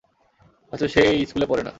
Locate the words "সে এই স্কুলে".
0.87-1.45